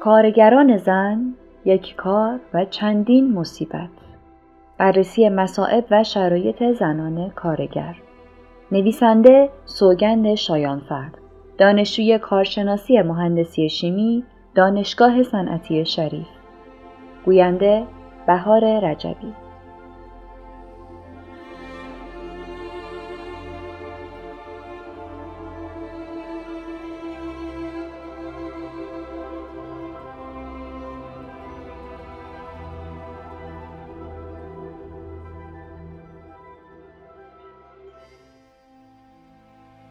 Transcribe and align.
کارگران 0.00 0.76
زن 0.76 1.34
یک 1.64 1.96
کار 1.96 2.40
و 2.54 2.64
چندین 2.64 3.32
مصیبت. 3.32 3.88
بررسی 4.78 5.28
مصائب 5.28 5.84
و 5.90 6.04
شرایط 6.04 6.72
زنان 6.72 7.30
کارگر. 7.30 7.96
نویسنده 8.72 9.50
سوگند 9.64 10.34
شایانفرد. 10.34 11.18
دانشجوی 11.58 12.18
کارشناسی 12.18 13.02
مهندسی 13.02 13.68
شیمی 13.68 14.24
دانشگاه 14.54 15.22
صنعتی 15.22 15.84
شریف. 15.84 16.28
گوینده 17.24 17.84
بهار 18.26 18.64
رجبی. 18.80 19.34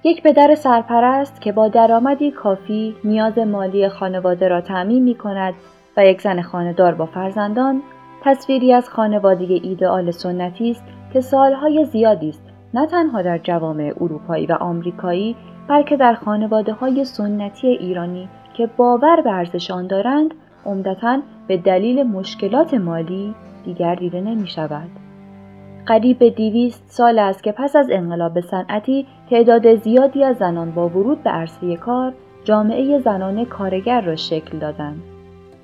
یک 0.08 0.24
پدر 0.24 0.56
سرپرست 0.56 1.42
که 1.42 1.52
با 1.52 1.68
درآمدی 1.68 2.32
کافی 2.32 2.96
نیاز 3.04 3.38
مالی 3.38 3.90
خانواده 3.90 4.48
را 4.48 4.62
تعمین 4.62 5.04
می 5.04 5.16
کند 5.16 5.54
و 5.98 6.06
یک 6.06 6.22
زن 6.22 6.42
خانهدار 6.42 6.96
با 6.96 7.06
فرزندان 7.06 7.82
تصویری 8.24 8.74
از 8.74 8.90
خانواده 8.90 9.54
ایدئال 9.64 10.12
سنتی 10.12 10.72
است 10.72 10.84
که 11.14 11.22
سالهای 11.22 11.86
زیادی 11.86 12.30
است 12.30 12.42
نه 12.74 12.88
تنها 12.88 13.22
در 13.22 13.38
جوامع 13.38 13.94
اروپایی 14.02 14.46
و 14.46 14.54
آمریکایی 14.54 15.36
بلکه 15.70 15.98
در 15.98 16.14
خانواده 16.14 16.74
های 16.74 17.06
سنتی 17.06 17.68
ایرانی 17.68 18.30
که 18.54 18.70
باور 18.78 19.22
به 19.22 19.32
ارزش 19.32 19.72
دارند 19.90 20.34
عمدتا 20.66 21.20
به 21.48 21.58
دلیل 21.58 22.04
مشکلات 22.04 22.74
مالی 22.74 23.36
دیگر 23.66 23.96
دیده 23.96 24.22
نمی 24.22 24.48
شود. 24.48 25.07
قریب 25.88 26.30
دیویست 26.30 26.84
سال 26.88 27.20
است 27.20 27.44
که 27.44 27.52
پس 27.52 27.76
از 27.76 27.88
انقلاب 27.92 28.40
صنعتی 28.40 29.08
تعداد 29.30 29.76
زیادی 29.76 30.24
از 30.24 30.38
زنان 30.38 30.72
با 30.72 30.90
ورود 30.90 31.24
به 31.24 31.30
عرصه 31.30 31.76
کار 31.76 32.14
جامعه 32.44 33.00
زنان 33.00 33.46
کارگر 33.46 34.02
را 34.02 34.16
شکل 34.16 34.58
دادند. 34.60 35.02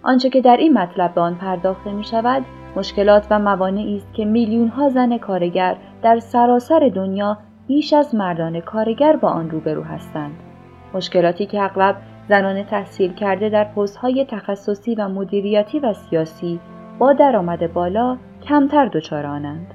آنچه 0.03 0.29
که 0.29 0.41
در 0.41 0.57
این 0.57 0.73
مطلب 0.73 1.13
به 1.13 1.21
آن 1.21 1.35
پرداخته 1.35 1.91
می 1.91 2.03
شود 2.03 2.45
مشکلات 2.75 3.27
و 3.29 3.39
موانعی 3.39 3.97
است 3.97 4.13
که 4.13 4.25
میلیون 4.25 4.67
ها 4.67 4.89
زن 4.89 5.17
کارگر 5.17 5.75
در 6.03 6.19
سراسر 6.19 6.91
دنیا 6.95 7.37
بیش 7.67 7.93
از 7.93 8.15
مردان 8.15 8.59
کارگر 8.61 9.15
با 9.15 9.29
آن 9.29 9.49
روبرو 9.49 9.83
هستند. 9.83 10.35
مشکلاتی 10.93 11.45
که 11.45 11.61
اغلب 11.61 11.95
زنان 12.29 12.63
تحصیل 12.63 13.13
کرده 13.13 13.49
در 13.49 13.67
های 14.01 14.25
تخصصی 14.25 14.95
و 14.95 15.07
مدیریتی 15.07 15.79
و 15.79 15.93
سیاسی 15.93 16.59
با 16.99 17.13
درآمد 17.13 17.73
بالا 17.73 18.17
کمتر 18.43 18.85
دچار 18.85 19.25
آنند. 19.25 19.73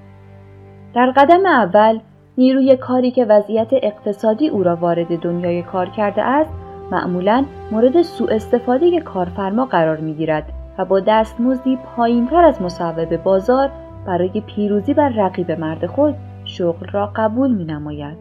در 0.95 1.11
قدم 1.17 1.47
اول 1.47 1.99
نیروی 2.39 2.77
کاری 2.77 3.11
که 3.11 3.25
وضعیت 3.25 3.69
اقتصادی 3.73 4.49
او 4.49 4.63
را 4.63 4.77
وارد 4.77 5.21
دنیای 5.21 5.63
کار 5.63 5.87
کرده 5.87 6.23
است 6.23 6.53
معمولا 6.91 7.45
مورد 7.71 8.03
سوء 8.03 8.29
استفاده 8.31 9.01
کارفرما 9.01 9.65
قرار 9.65 9.97
می 9.97 10.15
گیرد 10.15 10.53
و 10.79 10.85
با 10.85 11.01
دستمزدی 11.01 11.79
پایینتر 11.97 12.45
از 12.45 12.63
مصوب 12.63 13.17
بازار 13.17 13.71
برای 14.07 14.43
پیروزی 14.47 14.95
بر 14.95 15.09
رقیب 15.09 15.53
مرد 15.53 15.87
خود 15.87 16.15
شغل 16.45 16.87
را 16.93 17.13
قبول 17.17 17.55
می 17.55 17.65
نماید. 17.65 18.17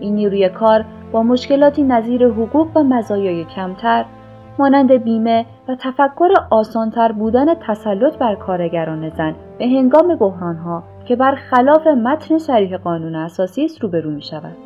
این 0.00 0.14
نیروی 0.14 0.48
کار 0.48 0.84
با 1.12 1.22
مشکلاتی 1.22 1.82
نظیر 1.82 2.26
حقوق 2.28 2.76
و 2.76 2.82
مزایای 2.82 3.44
کمتر 3.44 4.04
مانند 4.58 4.92
بیمه 4.92 5.46
و 5.68 5.76
تفکر 5.80 6.28
آسانتر 6.50 7.12
بودن 7.12 7.54
تسلط 7.54 8.18
بر 8.18 8.34
کارگران 8.34 9.08
زن 9.08 9.34
به 9.58 9.64
هنگام 9.64 10.16
بحرانها 10.16 10.82
که 11.04 11.16
بر 11.16 11.34
خلاف 11.34 11.86
متن 11.86 12.38
صریح 12.38 12.76
قانون 12.76 13.14
اساسی 13.14 13.64
است 13.64 13.82
روبرو 13.82 14.10
می 14.10 14.22
شود. 14.22 14.56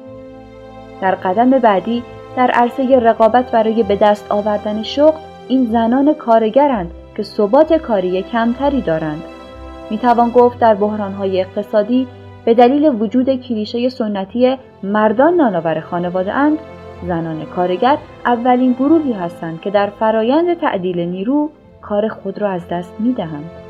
در 1.01 1.15
قدم 1.15 1.51
بعدی 1.51 2.03
در 2.37 2.51
عرصه 2.51 2.99
رقابت 2.99 3.51
برای 3.51 3.83
به 3.83 3.97
دست 3.97 4.33
آوردن 4.33 4.83
شغل 4.83 5.19
این 5.49 5.65
زنان 5.65 6.15
کارگرند 6.15 6.91
که 7.17 7.23
ثبات 7.23 7.73
کاری 7.73 8.23
کمتری 8.23 8.81
دارند. 8.81 9.23
می 9.91 9.99
توان 9.99 10.31
گفت 10.31 10.59
در 10.59 10.75
بحرانهای 10.75 11.41
اقتصادی 11.41 12.07
به 12.45 12.55
دلیل 12.55 12.85
وجود 13.01 13.43
کلیشه 13.43 13.89
سنتی 13.89 14.57
مردان 14.83 15.35
نانآور 15.35 15.81
خانواده 15.81 16.33
اند 16.33 16.59
زنان 17.07 17.45
کارگر 17.45 17.99
اولین 18.27 18.73
گروهی 18.73 19.13
هستند 19.13 19.61
که 19.61 19.71
در 19.71 19.91
فرایند 19.91 20.61
تعدیل 20.61 21.01
نیرو 21.01 21.51
کار 21.83 22.09
خود 22.09 22.39
را 22.39 22.51
از 22.51 22.69
دست 22.69 22.95
می 23.01 23.13
دهند. 23.13 23.66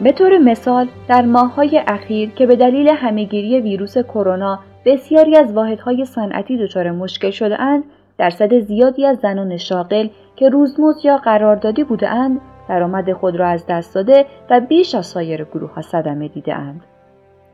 به 0.00 0.12
طور 0.12 0.38
مثال 0.38 0.88
در 1.08 1.22
ماههای 1.22 1.82
اخیر 1.86 2.30
که 2.30 2.46
به 2.46 2.56
دلیل 2.56 2.88
همهگیری 2.88 3.60
ویروس 3.60 3.98
کرونا 3.98 4.58
بسیاری 4.84 5.36
از 5.36 5.52
واحدهای 5.52 6.04
صنعتی 6.04 6.58
دچار 6.58 6.90
مشکل 6.90 7.30
شده 7.30 7.60
اند 7.60 7.84
درصد 8.18 8.58
زیادی 8.58 9.06
از 9.06 9.18
زنان 9.18 9.56
شاغل 9.56 10.08
که 10.36 10.48
روزمزد 10.48 11.04
یا 11.04 11.16
قراردادی 11.16 11.84
بوده 11.84 12.08
اند 12.08 12.40
درآمد 12.68 13.12
خود 13.12 13.36
را 13.36 13.48
از 13.48 13.66
دست 13.68 13.94
داده 13.94 14.26
و 14.50 14.60
بیش 14.60 14.94
از 14.94 15.06
سایر 15.06 15.44
گروه 15.44 15.74
ها 15.74 15.82
صدمه 15.82 16.28
دیده 16.28 16.54
اند. 16.54 16.80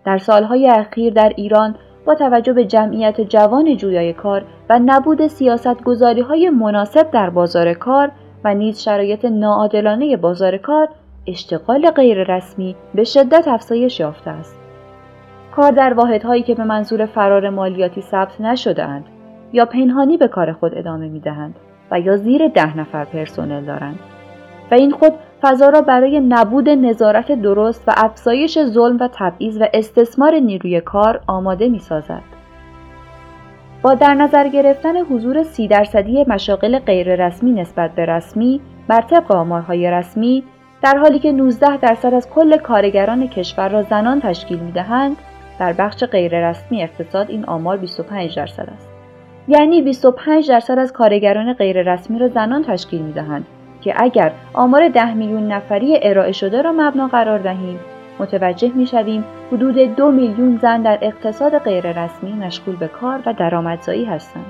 در 0.05 0.19
سالهای 0.19 0.69
اخیر 0.69 1.13
در 1.13 1.33
ایران 1.37 1.75
با 2.07 2.15
توجه 2.15 2.53
به 2.53 2.65
جمعیت 2.65 3.21
جوان 3.21 3.77
جویای 3.77 4.13
کار 4.13 4.45
و 4.71 4.81
نبود 4.85 5.27
سیاست 5.27 5.83
گذاری 5.83 6.21
های 6.21 6.51
مناسب 6.51 7.11
در 7.11 7.31
بازار 7.31 7.75
کار 7.75 8.11
و 8.45 8.55
نیز 8.55 8.81
شرایط 8.81 9.25
ناعادلانه 9.25 10.17
بازار 10.17 10.57
کار 10.57 10.89
اشتغال 11.27 11.91
غیررسمی 11.91 12.77
به 12.95 13.05
شدت 13.05 13.49
افزایش 13.49 14.01
یافته 14.01 14.31
است. 14.31 14.57
کار 15.57 15.71
در 15.73 15.93
واحدهایی 15.93 16.43
که 16.43 16.55
به 16.55 16.65
منظور 16.65 17.07
فرار 17.07 17.51
مالیاتی 17.51 18.01
ثبت 18.01 18.41
نشدهاند 18.41 19.05
یا 19.53 19.65
پنهانی 19.65 20.17
به 20.17 20.29
کار 20.29 20.53
خود 20.53 20.79
ادامه 20.79 21.09
می 21.09 21.21
دهند 21.21 21.55
و 21.91 22.01
یا 22.01 22.17
زیر 22.17 22.49
ده 22.49 22.77
نفر 22.79 23.05
پرسنل 23.05 23.65
دارند 23.65 23.99
و 24.71 24.75
این 24.75 24.91
خود 24.91 25.13
فضا 25.43 25.69
را 25.69 25.81
برای 25.81 26.21
نبود 26.21 26.69
نظارت 26.69 27.33
درست 27.33 27.85
و 27.89 27.93
افزایش 27.97 28.59
ظلم 28.65 28.97
و 29.01 29.09
تبعیض 29.13 29.59
و 29.61 29.67
استثمار 29.75 30.35
نیروی 30.35 30.81
کار 30.81 31.21
آماده 31.27 31.69
می 31.69 31.79
سازد. 31.79 32.23
با 33.83 33.95
در 33.95 34.15
نظر 34.15 34.49
گرفتن 34.49 34.97
حضور 34.97 35.43
سی 35.43 35.69
درصدی 35.69 36.25
مشاغل 36.29 36.79
غیررسمی 36.79 37.53
نسبت 37.53 37.95
به 37.95 38.07
رسمی 38.07 38.61
بر 38.89 39.01
طبق 39.01 39.33
آمارهای 39.33 39.91
رسمی 39.91 40.45
در 40.83 40.99
حالی 40.99 41.19
که 41.19 41.33
19 41.33 41.77
درصد 41.77 42.15
از 42.15 42.31
کل 42.31 42.57
کارگران 42.57 43.29
کشور 43.29 43.69
را 43.69 43.83
زنان 43.83 44.21
تشکیل 44.21 44.59
می 44.59 44.73
دهند 44.73 45.17
در 45.59 45.73
بخش 45.73 46.05
غیررسمی 46.05 46.83
اقتصاد 46.83 47.31
این 47.31 47.45
آمار 47.45 47.77
25 47.77 48.37
درصد 48.37 48.69
است 48.75 48.89
یعنی 49.49 49.83
25 49.83 50.49
درصد 50.49 50.79
از 50.79 50.93
کارگران 50.93 51.53
غیررسمی 51.53 52.19
را 52.19 52.29
زنان 52.29 52.63
تشکیل 52.63 53.03
می 53.03 53.13
دهند 53.13 53.47
که 53.81 53.95
اگر 53.97 54.33
آمار 54.55 54.89
10 54.89 55.15
میلیون 55.15 55.53
نفری 55.53 55.99
ارائه 56.03 56.33
شده 56.33 56.63
را 56.63 56.73
مبنا 56.73 57.09
قرار 57.09 57.39
دهیم 57.39 57.79
متوجه 58.19 58.73
می 58.75 58.87
شویم 58.87 59.25
حدود 59.53 59.97
دو 59.97 60.11
میلیون 60.11 60.59
زن 60.63 60.83
در 60.83 60.99
اقتصاد 61.03 61.59
غیررسمی 61.59 62.33
مشغول 62.33 62.77
به 62.77 62.89
کار 62.89 63.21
و 63.27 63.33
درآمدزایی 63.33 64.05
هستند. 64.05 64.47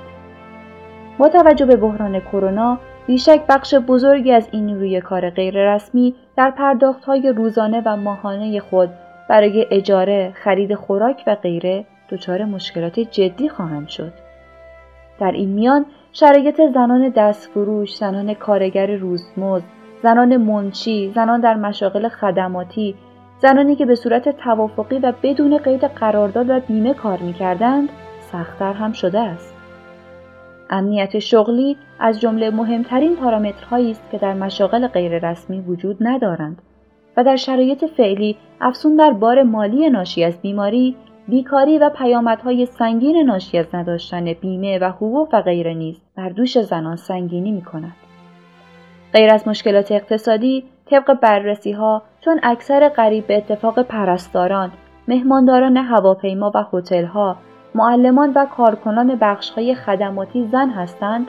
با 1.18 1.28
توجه 1.28 1.66
به 1.66 1.76
بحران 1.76 2.20
کرونا 2.20 2.78
بیشک 3.06 3.40
بخش 3.48 3.74
بزرگی 3.74 4.32
از 4.32 4.48
این 4.52 4.74
روی 4.74 5.00
کار 5.00 5.30
غیررسمی 5.30 6.14
در 6.36 6.50
پرداختهای 6.50 7.32
روزانه 7.32 7.82
و 7.86 7.96
ماهانه 7.96 8.60
خود 8.60 8.90
برای 9.28 9.66
اجاره، 9.70 10.32
خرید 10.34 10.74
خوراک 10.74 11.22
و 11.26 11.34
غیره 11.34 11.84
دچار 12.10 12.44
مشکلات 12.44 13.00
جدی 13.00 13.48
خواهند 13.48 13.88
شد. 13.88 14.12
در 15.20 15.32
این 15.32 15.48
میان 15.48 15.86
شرایط 16.12 16.60
زنان 16.74 17.08
دستفروش، 17.08 17.96
زنان 17.96 18.34
کارگر 18.34 18.96
روزمزد، 18.96 19.64
زنان 20.02 20.36
منچی، 20.36 21.12
زنان 21.14 21.40
در 21.40 21.54
مشاغل 21.54 22.08
خدماتی، 22.08 22.94
زنانی 23.38 23.76
که 23.76 23.86
به 23.86 23.94
صورت 23.94 24.36
توافقی 24.36 24.98
و 24.98 25.12
بدون 25.22 25.58
قید 25.58 25.84
قرارداد 25.84 26.50
و 26.50 26.60
بیمه 26.60 26.94
کار 26.94 27.18
می‌کردند 27.18 27.88
سختتر 28.20 28.72
هم 28.72 28.92
شده 28.92 29.20
است. 29.20 29.51
امنیت 30.72 31.18
شغلی 31.18 31.76
از 31.98 32.20
جمله 32.20 32.50
مهمترین 32.50 33.16
پارامترهایی 33.16 33.90
است 33.90 34.10
که 34.12 34.18
در 34.18 34.34
مشاغل 34.34 34.86
غیررسمی 34.86 35.60
وجود 35.60 35.96
ندارند 36.00 36.62
و 37.16 37.24
در 37.24 37.36
شرایط 37.36 37.84
فعلی 37.84 38.36
افزون 38.60 38.96
در 38.96 39.10
بار 39.10 39.42
مالی 39.42 39.90
ناشی 39.90 40.24
از 40.24 40.40
بیماری 40.40 40.96
بیکاری 41.28 41.78
و 41.78 41.88
پیامدهای 41.88 42.66
سنگین 42.66 43.16
ناشی 43.16 43.58
از 43.58 43.74
نداشتن 43.74 44.32
بیمه 44.32 44.78
و 44.78 44.84
حقوق 44.84 45.28
و 45.32 45.42
غیره 45.42 45.74
نیز 45.74 46.00
بر 46.16 46.28
دوش 46.28 46.60
زنان 46.60 46.96
سنگینی 46.96 47.52
می 47.52 47.62
کند. 47.62 47.92
غیر 49.12 49.34
از 49.34 49.48
مشکلات 49.48 49.92
اقتصادی 49.92 50.64
طبق 50.86 51.20
بررسی 51.20 51.72
ها 51.72 52.02
چون 52.20 52.40
اکثر 52.42 52.88
قریب 52.88 53.26
به 53.26 53.36
اتفاق 53.36 53.82
پرستاران، 53.82 54.72
مهمانداران 55.08 55.76
هواپیما 55.76 56.52
و 56.54 56.64
هتل 56.72 57.04
ها، 57.04 57.36
معلمان 57.74 58.32
و 58.34 58.46
کارکنان 58.46 59.18
بخش 59.20 59.50
های 59.50 59.74
خدماتی 59.74 60.48
زن 60.52 60.70
هستند 60.70 61.26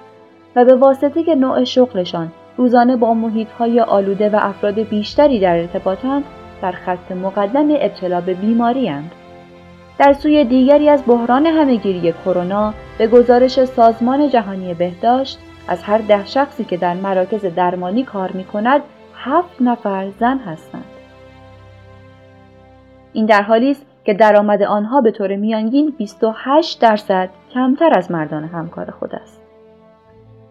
و 0.55 0.65
به 0.65 0.75
واسطه 0.75 1.35
نوع 1.35 1.63
شغلشان 1.63 2.31
روزانه 2.57 2.95
با 2.95 3.13
محیطهای 3.13 3.79
آلوده 3.79 4.29
و 4.29 4.35
افراد 4.41 4.79
بیشتری 4.79 5.39
در 5.39 5.57
ارتباطند 5.57 6.23
در 6.61 6.71
خط 6.71 7.11
مقدم 7.11 7.67
ابتلا 7.69 8.21
به 8.21 8.33
بیماری 8.33 8.87
هند. 8.87 9.11
در 9.99 10.13
سوی 10.13 10.45
دیگری 10.45 10.89
از 10.89 11.03
بحران 11.07 11.45
همهگیری 11.45 12.13
کرونا 12.25 12.73
به 12.97 13.07
گزارش 13.07 13.65
سازمان 13.65 14.29
جهانی 14.29 14.73
بهداشت 14.73 15.39
از 15.67 15.83
هر 15.83 15.97
ده 15.97 16.25
شخصی 16.25 16.63
که 16.63 16.77
در 16.77 16.93
مراکز 16.93 17.45
درمانی 17.45 18.03
کار 18.03 18.31
می 18.31 18.43
کند 18.43 18.81
هفت 19.15 19.61
نفر 19.61 20.09
زن 20.19 20.37
هستند. 20.37 20.85
این 23.13 23.25
در 23.25 23.41
حالی 23.41 23.71
است 23.71 23.85
که 24.05 24.13
درآمد 24.13 24.63
آنها 24.63 25.01
به 25.01 25.11
طور 25.11 25.35
میانگین 25.35 25.93
28 25.97 26.81
درصد 26.81 27.29
کمتر 27.53 27.97
از 27.97 28.11
مردان 28.11 28.43
همکار 28.43 28.91
خود 28.91 29.15
است. 29.15 29.41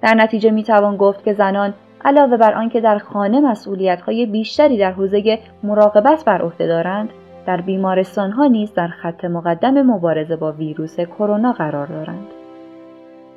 در 0.03 0.15
نتیجه 0.15 0.51
می 0.51 0.63
توان 0.63 0.97
گفت 0.97 1.25
که 1.25 1.33
زنان 1.33 1.75
علاوه 2.05 2.37
بر 2.37 2.55
آنکه 2.55 2.81
در 2.81 2.99
خانه 2.99 3.41
مسئولیت‌های 3.41 4.27
بیشتری 4.27 4.79
در 4.79 4.93
حوزه 4.93 5.39
مراقبت 5.63 6.25
بر 6.25 6.43
عهده 6.43 6.67
دارند، 6.67 7.11
در 7.47 7.61
بیمارستانها 7.61 8.47
نیز 8.47 8.75
در 8.75 8.89
خط 8.89 9.25
مقدم 9.25 9.83
مبارزه 9.83 10.37
با 10.37 10.53
ویروس 10.53 11.01
کرونا 11.01 11.53
قرار 11.53 11.87
دارند. 11.87 12.27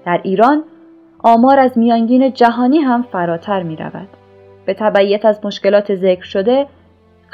در 0.06 0.20
ایران 0.24 0.64
آمار 1.24 1.60
از 1.60 1.78
میانگین 1.78 2.34
جهانی 2.34 2.78
هم 2.78 3.02
فراتر 3.02 3.64
می 3.64 3.76
رود. 3.76 4.08
به 4.66 4.74
تبعیت 4.74 5.26
از 5.26 5.46
مشکلات 5.46 5.96
ذکر 5.96 6.24
شده، 6.24 6.68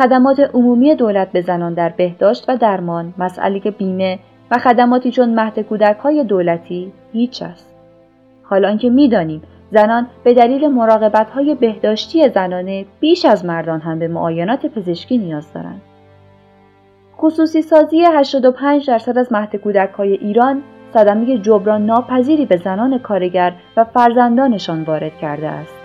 خدمات 0.01 0.39
عمومی 0.39 0.95
دولت 0.95 1.31
به 1.31 1.42
زنان 1.42 1.74
در 1.74 1.89
بهداشت 1.89 2.45
و 2.48 2.57
درمان، 2.57 3.13
مسئله 3.18 3.59
بیمه 3.59 4.19
و 4.51 4.57
خدماتی 4.57 5.12
چون 5.12 5.33
مهد 5.33 5.59
کودک 5.59 5.98
های 5.98 6.24
دولتی 6.24 6.92
هیچ 7.13 7.42
است. 7.42 7.75
حالا 8.44 8.69
آنکه 8.69 8.89
می‌دانیم 8.89 9.42
زنان 9.71 10.07
به 10.24 10.33
دلیل 10.33 10.68
مراقبت 10.68 11.30
های 11.30 11.56
بهداشتی 11.56 12.30
زنانه 12.30 12.86
بیش 13.00 13.25
از 13.25 13.45
مردان 13.45 13.80
هم 13.80 14.00
به 14.00 14.07
معاینات 14.07 14.65
پزشکی 14.65 15.18
نیاز 15.18 15.53
دارند. 15.53 15.81
خصوصی 17.18 17.62
سازی 17.62 18.03
85 18.06 18.88
درصد 18.88 19.18
از 19.18 19.31
مهد 19.31 19.56
کودک 19.56 19.89
های 19.98 20.13
ایران 20.13 20.62
صدمه 20.94 21.38
جبران 21.38 21.86
ناپذیری 21.86 22.45
به 22.45 22.57
زنان 22.57 23.00
کارگر 23.00 23.53
و 23.77 23.83
فرزندانشان 23.83 24.83
وارد 24.83 25.18
کرده 25.18 25.48
است. 25.48 25.81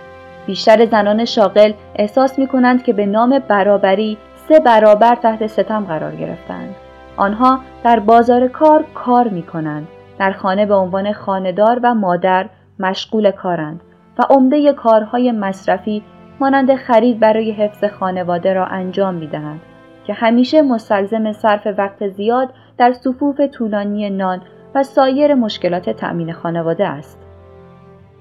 بیشتر 0.46 0.87
زنان 0.87 1.25
شاغل 1.25 1.72
احساس 1.96 2.38
می 2.38 2.46
کنند 2.46 2.82
که 2.82 2.93
به 2.93 3.06
نام 3.06 3.38
برابری 3.48 4.19
سه 4.34 4.60
برابر 4.60 5.14
تحت 5.14 5.46
ستم 5.46 5.84
قرار 5.84 6.16
گرفتند. 6.16 6.75
آنها 7.16 7.60
در 7.84 8.00
بازار 8.00 8.48
کار 8.48 8.84
کار 8.94 9.28
می 9.28 9.43
کنند. 9.43 9.88
در 10.19 10.32
خانه 10.32 10.66
به 10.66 10.75
عنوان 10.75 11.12
خاندار 11.12 11.81
و 11.82 11.94
مادر 11.94 12.46
مشغول 12.78 13.31
کارند 13.31 13.81
و 14.19 14.22
عمده 14.31 14.72
کارهای 14.72 15.32
مصرفی 15.32 16.02
مانند 16.40 16.75
خرید 16.75 17.20
برای 17.20 17.50
حفظ 17.50 17.84
خانواده 17.84 18.52
را 18.52 18.66
انجام 18.66 19.14
می 19.14 19.26
دهند 19.26 19.60
که 20.06 20.12
همیشه 20.12 20.62
مستلزم 20.62 21.32
صرف 21.32 21.66
وقت 21.78 22.08
زیاد 22.08 22.49
در 22.78 22.92
صفوف 22.92 23.40
طولانی 23.40 24.10
نان 24.10 24.42
و 24.75 24.82
سایر 24.82 25.34
مشکلات 25.34 25.90
تأمین 25.90 26.32
خانواده 26.32 26.87
است. 26.88 27.19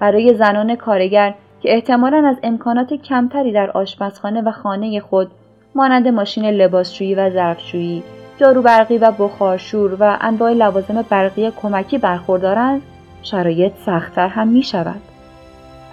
برای 0.00 0.34
زنان 0.34 0.76
کارگر 0.76 1.34
که 1.60 1.74
احتمالا 1.74 2.28
از 2.28 2.36
امکانات 2.42 2.94
کمتری 2.94 3.52
در 3.52 3.70
آشپزخانه 3.70 4.42
و 4.42 4.50
خانه 4.50 5.00
خود 5.00 5.30
مانند 5.74 6.08
ماشین 6.08 6.44
لباسشویی 6.44 7.14
و 7.14 7.30
ظرفشویی، 7.30 8.02
جارو 8.40 8.62
برقی 8.62 8.98
و 8.98 9.10
بخارشور 9.18 9.96
و 10.00 10.18
انواع 10.20 10.52
لوازم 10.52 11.04
برقی 11.10 11.50
کمکی 11.50 11.98
برخوردارند، 11.98 12.82
شرایط 13.22 13.72
سختتر 13.86 14.28
هم 14.28 14.48
می 14.48 14.62
شود. 14.62 15.00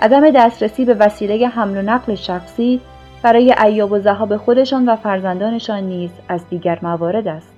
عدم 0.02 0.30
دسترسی 0.30 0.86
به 0.86 0.94
وسیله 0.94 1.48
حمل 1.48 1.78
و 1.78 1.82
نقل 1.82 2.16
شخصی 2.16 2.82
برای 3.24 3.56
ایاب 3.64 3.92
و 3.92 4.00
ذهاب 4.00 4.38
خودشان 4.38 4.90
و 4.90 4.96
فرزندانشان 4.96 5.84
نیز 5.84 6.12
از 6.30 6.50
دیگر 6.50 6.80
موارد 6.82 7.28
است. 7.28 7.54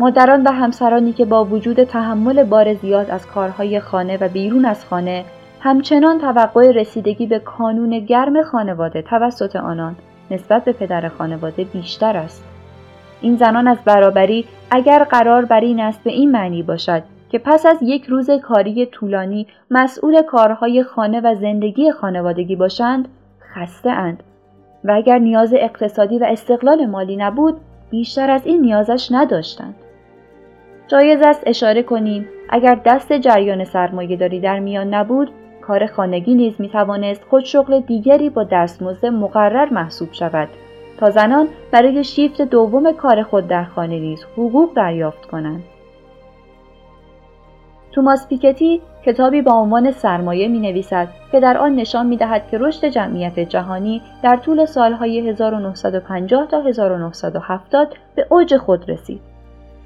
مادران 0.00 0.42
و 0.42 0.50
همسرانی 0.50 1.12
که 1.12 1.24
با 1.24 1.44
وجود 1.44 1.84
تحمل 1.84 2.42
بار 2.42 2.74
زیاد 2.74 3.10
از 3.10 3.26
کارهای 3.26 3.80
خانه 3.80 4.16
و 4.16 4.28
بیرون 4.28 4.64
از 4.64 4.84
خانه 4.84 5.24
همچنان 5.60 6.18
توقع 6.18 6.70
رسیدگی 6.70 7.26
به 7.26 7.38
کانون 7.38 7.98
گرم 7.98 8.42
خانواده 8.42 9.02
توسط 9.02 9.56
آنان 9.56 9.96
نسبت 10.30 10.64
به 10.64 10.72
پدر 10.72 11.08
خانواده 11.08 11.64
بیشتر 11.64 12.16
است. 12.16 12.44
این 13.20 13.36
زنان 13.36 13.68
از 13.68 13.78
برابری 13.84 14.44
اگر 14.70 15.04
قرار 15.04 15.44
بر 15.44 15.60
این 15.60 15.80
است 15.80 16.04
به 16.04 16.10
این 16.10 16.30
معنی 16.30 16.62
باشد 16.62 17.02
که 17.30 17.38
پس 17.38 17.66
از 17.66 17.78
یک 17.82 18.04
روز 18.06 18.30
کاری 18.30 18.86
طولانی 18.86 19.46
مسئول 19.70 20.22
کارهای 20.22 20.82
خانه 20.82 21.20
و 21.20 21.34
زندگی 21.34 21.92
خانوادگی 21.92 22.56
باشند 22.56 23.08
خسته 23.54 23.90
اند 23.90 24.22
و 24.84 24.92
اگر 24.92 25.18
نیاز 25.18 25.54
اقتصادی 25.54 26.18
و 26.18 26.24
استقلال 26.24 26.86
مالی 26.86 27.16
نبود 27.16 27.56
بیشتر 27.90 28.30
از 28.30 28.46
این 28.46 28.60
نیازش 28.60 29.08
نداشتند. 29.10 29.74
جایز 30.88 31.20
است 31.22 31.42
اشاره 31.46 31.82
کنیم 31.82 32.28
اگر 32.48 32.80
دست 32.84 33.12
جریان 33.12 33.64
سرمایه 33.64 34.16
داری 34.16 34.40
در 34.40 34.58
میان 34.58 34.94
نبود 34.94 35.30
کار 35.68 35.86
خانگی 35.86 36.34
نیز 36.34 36.54
می 36.58 36.68
توانست 36.68 37.24
خود 37.30 37.44
شغل 37.44 37.80
دیگری 37.80 38.30
با 38.30 38.44
دستمزد 38.44 39.06
مقرر 39.06 39.68
محسوب 39.70 40.12
شود 40.12 40.48
تا 40.98 41.10
زنان 41.10 41.48
برای 41.72 42.04
شیفت 42.04 42.42
دوم 42.42 42.92
کار 42.92 43.22
خود 43.22 43.48
در 43.48 43.64
خانه 43.64 43.98
نیز 43.98 44.24
حقوق 44.32 44.74
دریافت 44.74 45.26
کنند. 45.26 45.62
توماس 47.92 48.28
پیکتی 48.28 48.80
کتابی 49.06 49.42
با 49.42 49.52
عنوان 49.52 49.90
سرمایه 49.90 50.48
می 50.48 50.58
نویسد 50.58 51.08
که 51.32 51.40
در 51.40 51.58
آن 51.58 51.74
نشان 51.74 52.06
می 52.06 52.16
دهد 52.16 52.48
که 52.50 52.58
رشد 52.58 52.88
جمعیت 52.88 53.38
جهانی 53.40 54.02
در 54.22 54.36
طول 54.36 54.64
سالهای 54.64 55.28
1950 55.28 56.46
تا 56.46 56.60
1970 56.60 57.94
به 58.14 58.26
اوج 58.30 58.56
خود 58.56 58.90
رسید. 58.90 59.20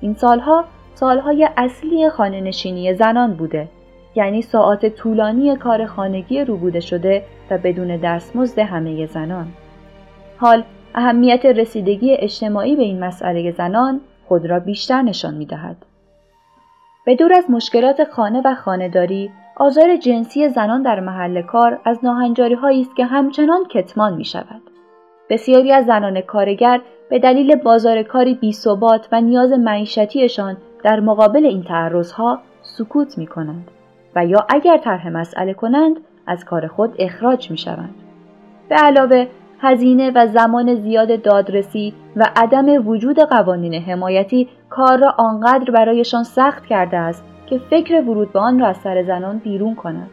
این 0.01 0.15
سالها 0.15 0.65
سالهای 0.95 1.49
اصلی 1.57 2.11
خانه 2.11 2.41
نشینی 2.41 2.95
زنان 2.95 3.35
بوده 3.35 3.69
یعنی 4.15 4.43
ساعات 4.43 4.87
طولانی 4.87 5.57
کار 5.57 5.87
خانگی 5.87 6.45
روبوده 6.45 6.81
شده 6.81 7.25
و 7.51 7.59
بدون 7.59 7.97
دستمزد 7.97 8.59
همه 8.59 9.07
زنان. 9.07 9.47
حال 10.39 10.65
اهمیت 10.95 11.47
رسیدگی 11.47 12.15
اجتماعی 12.15 12.77
به 12.77 12.83
این 12.83 13.05
مسئله 13.05 13.51
زنان 13.51 14.01
خود 14.29 14.47
را 14.47 14.61
بیشتر 14.61 15.03
نشان 15.03 15.35
می 15.35 15.47
دهد. 15.47 15.77
به 17.07 17.17
دور 17.17 17.33
از 17.33 17.51
مشکلات 17.51 18.05
خانه 18.05 18.43
و 18.45 18.55
خانهداری، 18.55 19.31
آزار 19.57 19.97
جنسی 19.97 20.49
زنان 20.49 20.83
در 20.83 21.01
محل 21.01 21.43
کار 21.43 21.81
از 21.85 21.99
ناهنجاری 22.05 22.55
هایی 22.55 22.81
است 22.81 22.97
که 22.97 23.05
همچنان 23.05 23.65
کتمان 23.71 24.15
می 24.15 24.25
شود. 24.25 24.63
بسیاری 25.31 25.73
از 25.73 25.87
زنان 25.87 26.21
کارگر 26.21 26.81
به 27.11 27.19
دلیل 27.19 27.57
بازار 27.57 28.03
کاری 28.03 28.35
بی 28.35 28.55
و 29.13 29.21
نیاز 29.21 29.53
معیشتیشان 29.53 30.57
در 30.85 31.01
مقابل 31.01 31.47
این 31.47 31.63
تعرضها 31.63 32.39
سکوت 32.63 33.19
می 33.19 33.27
کنند 33.27 33.71
و 34.17 34.27
یا 34.27 34.47
اگر 34.49 34.77
طرح 34.77 35.09
مسئله 35.09 35.55
کنند 35.55 35.97
از 36.27 36.45
کار 36.45 36.67
خود 36.67 36.95
اخراج 36.99 37.51
می 37.51 37.59
شوند. 37.59 37.95
به 38.69 38.75
علاوه 38.75 39.27
هزینه 39.61 40.13
و 40.15 40.27
زمان 40.27 40.75
زیاد 40.75 41.23
دادرسی 41.23 41.95
و 42.17 42.25
عدم 42.37 42.89
وجود 42.89 43.21
قوانین 43.21 43.75
حمایتی 43.75 44.49
کار 44.71 44.99
را 44.99 45.15
آنقدر 45.19 45.71
برایشان 45.71 46.25
سخت 46.25 46.67
کرده 46.67 46.97
است 46.97 47.25
که 47.47 47.59
فکر 47.59 48.01
ورود 48.01 48.33
به 48.33 48.39
آن 48.39 48.61
را 48.61 48.67
از 48.67 48.77
سر 48.77 49.03
زنان 49.03 49.39
بیرون 49.39 49.75
کند. 49.75 50.11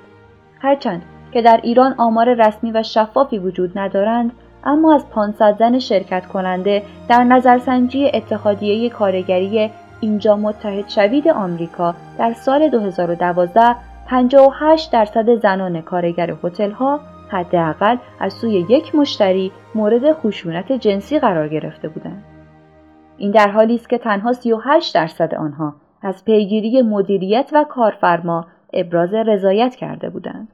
هرچند 0.60 1.02
که 1.32 1.42
در 1.42 1.60
ایران 1.64 1.96
آمار 1.98 2.34
رسمی 2.34 2.72
و 2.72 2.84
شفافی 2.84 3.38
وجود 3.38 3.80
ندارند 3.80 4.32
اما 4.64 4.96
از 4.96 5.10
500 5.10 5.56
زن 5.60 5.80
شرکت 5.80 6.26
کننده 6.26 6.84
در 7.10 7.24
نظرسنجی 7.24 8.12
اتحادیه 8.14 8.90
کارگری 8.90 9.72
اینجا 10.00 10.36
متحد 10.36 10.90
شوید 10.90 11.28
آمریکا 11.28 11.96
در 12.18 12.34
سال 12.34 12.70
2012 12.70 13.76
58 14.10 14.92
درصد 14.92 15.36
زنان 15.36 15.82
کارگر 15.82 16.36
ها 16.80 17.00
حداقل 17.32 17.98
از 18.20 18.34
سوی 18.34 18.66
یک 18.70 18.96
مشتری 18.96 19.52
مورد 19.76 20.14
خشونت 20.14 20.72
جنسی 20.72 21.20
قرار 21.20 21.48
گرفته 21.50 21.90
بودند. 21.90 22.24
این 23.18 23.32
در 23.32 23.48
حالی 23.48 23.76
است 23.76 23.90
که 23.90 23.98
تنها 23.98 24.34
38 24.34 24.96
درصد 24.96 25.36
آنها 25.36 25.76
از 26.02 26.26
پیگیری 26.26 26.82
مدیریت 26.82 27.50
و 27.54 27.64
کارفرما 27.70 28.48
ابراز 28.74 29.14
رضایت 29.14 29.76
کرده 29.76 30.10
بودند. 30.10 30.48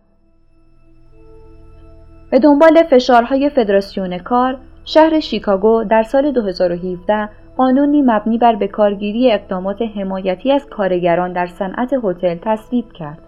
به 2.31 2.39
دنبال 2.39 2.83
فشارهای 2.83 3.49
فدراسیون 3.49 4.17
کار، 4.17 4.57
شهر 4.85 5.19
شیکاگو 5.19 5.83
در 5.83 6.03
سال 6.03 6.31
2017 6.31 7.29
قانونی 7.57 8.01
مبنی 8.01 8.37
بر 8.37 8.55
بکارگیری 8.55 9.31
اقدامات 9.31 9.81
حمایتی 9.81 10.51
از 10.51 10.65
کارگران 10.65 11.33
در 11.33 11.47
صنعت 11.47 11.93
هتل 12.03 12.37
تصویب 12.41 12.93
کرد. 12.93 13.24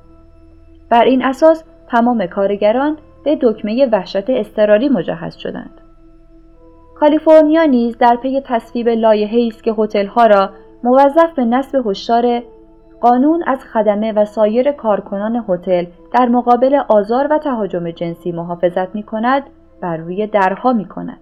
بر 0.89 1.03
این 1.03 1.25
اساس 1.25 1.63
تمام 1.87 2.25
کارگران 2.25 2.97
به 3.23 3.37
دکمه 3.41 3.85
وحشت 3.91 4.29
اضطراری 4.29 4.89
مجهز 4.89 5.35
شدند. 5.35 5.81
کالیفرنیا 6.95 7.63
نیز 7.63 7.97
در 7.97 8.15
پی 8.15 8.41
تصویب 8.45 8.89
لایحه‌ای 8.89 9.47
است 9.47 9.63
که 9.63 9.75
هتل‌ها 9.77 10.25
را 10.25 10.49
موظف 10.83 11.33
به 11.35 11.45
نصب 11.45 11.87
هشدار 11.87 12.43
قانون 13.01 13.43
از 13.47 13.65
خدمه 13.65 14.11
و 14.11 14.25
سایر 14.25 14.71
کارکنان 14.71 15.45
هتل 15.49 15.85
در 16.13 16.25
مقابل 16.25 16.81
آزار 16.87 17.27
و 17.31 17.37
تهاجم 17.37 17.91
جنسی 17.91 18.31
محافظت 18.31 18.95
می 18.95 19.03
کند 19.03 19.43
بر 19.81 19.97
روی 19.97 20.27
درها 20.27 20.73
می 20.73 20.85
کند. 20.85 21.19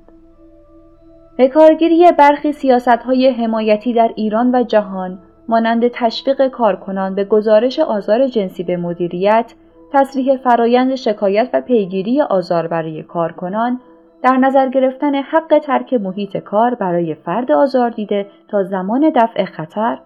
به 1.37 1.47
کارگیری 1.47 2.11
برخی 2.17 2.51
سیاست 2.51 2.87
های 2.87 3.29
حمایتی 3.29 3.93
در 3.93 4.11
ایران 4.15 4.55
و 4.55 4.63
جهان 4.63 5.19
مانند 5.47 5.87
تشویق 5.87 6.47
کارکنان 6.47 7.15
به 7.15 7.23
گزارش 7.23 7.79
آزار 7.79 8.27
جنسی 8.27 8.63
به 8.63 8.77
مدیریت، 8.77 9.53
تصریح 9.93 10.37
فرایند 10.37 10.95
شکایت 10.95 11.49
و 11.53 11.61
پیگیری 11.61 12.21
آزار 12.21 12.67
برای 12.67 13.03
کارکنان، 13.03 13.79
در 14.23 14.37
نظر 14.37 14.69
گرفتن 14.69 15.15
حق 15.15 15.59
ترک 15.59 15.93
محیط 15.93 16.37
کار 16.37 16.75
برای 16.75 17.15
فرد 17.15 17.51
آزار 17.51 17.89
دیده 17.89 18.25
تا 18.47 18.63
زمان 18.63 19.11
دفع 19.15 19.45
خطر، 19.45 19.99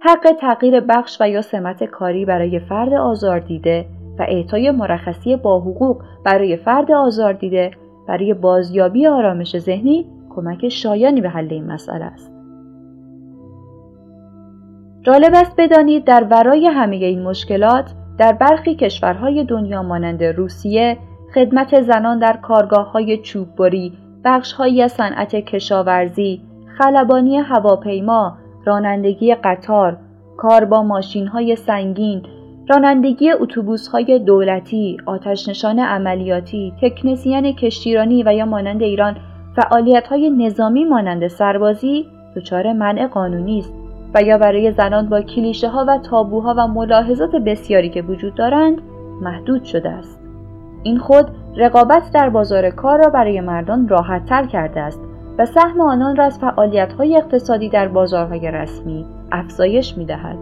حق 0.00 0.36
تغییر 0.40 0.80
بخش 0.80 1.20
و 1.20 1.28
یا 1.28 1.42
سمت 1.42 1.84
کاری 1.84 2.24
برای 2.24 2.58
فرد 2.58 2.94
آزار 2.94 3.38
دیده 3.38 3.86
و 4.18 4.22
اعطای 4.22 4.70
مرخصی 4.70 5.36
با 5.36 5.60
حقوق 5.60 6.02
برای 6.24 6.56
فرد 6.56 6.92
آزار 6.92 7.32
دیده 7.32 7.70
برای 8.08 8.34
بازیابی 8.34 9.06
آرامش 9.06 9.58
ذهنی 9.58 10.06
کمک 10.30 10.68
شایانی 10.68 11.20
به 11.20 11.28
حل 11.28 11.48
این 11.50 11.72
مسئله 11.72 12.04
است. 12.04 12.39
جالب 15.02 15.34
است 15.34 15.54
بدانید 15.58 16.04
در 16.04 16.24
ورای 16.24 16.66
همه 16.66 16.96
این 16.96 17.22
مشکلات 17.22 17.94
در 18.18 18.32
برخی 18.32 18.74
کشورهای 18.74 19.44
دنیا 19.44 19.82
مانند 19.82 20.24
روسیه 20.24 20.98
خدمت 21.34 21.80
زنان 21.80 22.18
در 22.18 22.36
کارگاه 22.42 22.92
های 22.92 23.18
چوببری، 23.18 23.92
بخش 24.24 24.60
از 24.82 24.92
صنعت 24.92 25.36
کشاورزی، 25.36 26.42
خلبانی 26.78 27.36
هواپیما، 27.36 28.36
رانندگی 28.64 29.34
قطار، 29.34 29.96
کار 30.36 30.64
با 30.64 30.82
ماشین 30.82 31.26
های 31.26 31.56
سنگین، 31.56 32.22
رانندگی 32.68 33.30
اتوبوس 33.30 33.88
های 33.88 34.18
دولتی، 34.18 34.96
آتشنشان 35.06 35.78
عملیاتی، 35.78 36.72
تکنسیان 36.82 37.52
کشتیرانی 37.52 38.22
و 38.22 38.34
یا 38.34 38.46
مانند 38.46 38.82
ایران 38.82 39.16
فعالیت 39.56 40.06
های 40.06 40.30
نظامی 40.30 40.84
مانند 40.84 41.28
سربازی 41.28 42.06
دچار 42.36 42.72
منع 42.72 43.06
قانونی 43.06 43.58
است. 43.58 43.79
و 44.14 44.22
یا 44.22 44.38
برای 44.38 44.72
زنان 44.72 45.08
با 45.08 45.20
کلیشه 45.20 45.68
ها 45.68 45.84
و 45.88 45.98
تابوها 45.98 46.54
و 46.58 46.66
ملاحظات 46.66 47.36
بسیاری 47.36 47.88
که 47.88 48.02
وجود 48.02 48.34
دارند 48.34 48.82
محدود 49.22 49.64
شده 49.64 49.90
است. 49.90 50.20
این 50.82 50.98
خود 50.98 51.26
رقابت 51.56 52.10
در 52.14 52.28
بازار 52.28 52.70
کار 52.70 52.98
را 52.98 53.10
برای 53.10 53.40
مردان 53.40 53.88
راحت 53.88 54.26
تر 54.26 54.46
کرده 54.46 54.80
است 54.80 55.00
و 55.38 55.46
سهم 55.46 55.80
آنان 55.80 56.16
را 56.16 56.24
از 56.24 56.38
فعالیت 56.38 56.92
های 56.92 57.16
اقتصادی 57.16 57.68
در 57.68 57.88
بازارهای 57.88 58.50
رسمی 58.50 59.06
افزایش 59.32 59.98
می 59.98 60.04
دهد. 60.04 60.38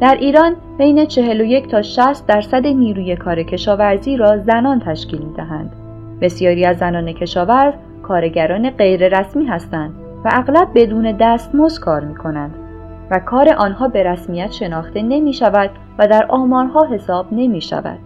در 0.00 0.16
ایران 0.20 0.56
بین 0.78 1.06
41 1.06 1.68
تا 1.68 1.82
60 1.82 2.26
درصد 2.26 2.66
نیروی 2.66 3.16
کار 3.16 3.42
کشاورزی 3.42 4.16
را 4.16 4.38
زنان 4.38 4.80
تشکیل 4.80 5.20
می 5.20 5.34
دهند. 5.34 5.72
بسیاری 6.20 6.64
از 6.64 6.78
زنان 6.78 7.12
کشاورز 7.12 7.74
کارگران 8.02 8.70
غیر 8.70 9.18
رسمی 9.18 9.44
هستند 9.44 10.03
و 10.24 10.30
اغلب 10.32 10.68
بدون 10.74 11.16
دستمزد 11.20 11.80
کار 11.80 12.04
می 12.04 12.14
کنند 12.14 12.54
و 13.10 13.18
کار 13.18 13.48
آنها 13.58 13.88
به 13.88 14.02
رسمیت 14.02 14.52
شناخته 14.52 15.02
نمی 15.02 15.32
شود 15.32 15.70
و 15.98 16.08
در 16.08 16.26
آمارها 16.28 16.84
حساب 16.84 17.26
نمی 17.32 17.60
شود. 17.60 17.98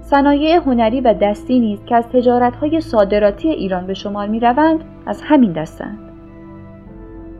صنایع 0.00 0.56
هنری 0.56 1.00
و 1.00 1.14
دستی 1.14 1.60
نیز 1.60 1.84
که 1.84 1.96
از 1.96 2.08
تجارتهای 2.08 2.80
صادراتی 2.80 3.48
ایران 3.48 3.86
به 3.86 3.94
شمار 3.94 4.26
می 4.26 4.40
روند 4.40 4.84
از 5.06 5.22
همین 5.22 5.52
دستند. 5.52 5.98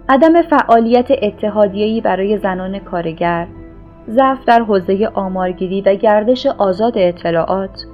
عدم 0.09 0.43
فعالیت 0.43 1.09
اتحادیه‌ای 1.23 2.01
برای 2.01 2.39
زنان 2.39 2.79
کارگر، 2.79 3.47
ضعف 4.09 4.45
در 4.45 4.63
حوزه 4.63 5.11
آمارگیری 5.15 5.81
و 5.81 5.95
گردش 5.95 6.47
آزاد 6.47 6.99
اطلاعات، 6.99 7.85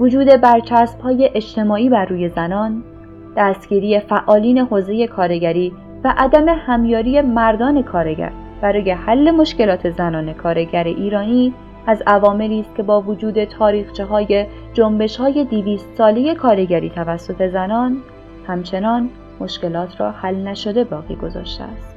وجود 0.00 0.40
برچسب‌های 0.40 1.30
اجتماعی 1.34 1.88
بر 1.88 2.04
روی 2.04 2.28
زنان، 2.28 2.82
دستگیری 3.36 4.00
فعالین 4.00 4.58
حوزه 4.58 5.06
کارگری 5.06 5.72
و 6.04 6.14
عدم 6.16 6.48
همیاری 6.48 7.20
مردان 7.20 7.82
کارگر 7.82 8.32
برای 8.60 8.90
حل 8.90 9.30
مشکلات 9.30 9.90
زنان 9.90 10.32
کارگر 10.32 10.84
ایرانی 10.84 11.54
از 11.86 12.02
عواملی 12.06 12.60
است 12.60 12.76
که 12.76 12.82
با 12.82 13.00
وجود 13.00 13.44
تاریخچه 13.44 14.04
های 14.04 14.46
جنبش 14.72 15.16
های 15.16 15.44
دیویست 15.44 15.94
ساله 15.98 16.34
کارگری 16.34 16.90
توسط 16.90 17.48
زنان 17.48 17.96
همچنان 18.46 19.10
مشکلات 19.40 20.00
را 20.00 20.10
حل 20.10 20.34
نشده 20.34 20.84
باقی 20.84 21.16
گذاشته 21.16 21.64
است. 21.64 21.91